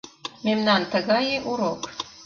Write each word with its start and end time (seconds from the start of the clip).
«Мемнан 0.45 0.81
тыгае 0.91 1.37
урок 1.51 1.81